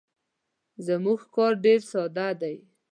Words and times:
زموږ 0.85 1.19
کار 1.35 1.53
ډیر 1.65 1.79
ساده 1.91 2.27
دی. 2.41 2.55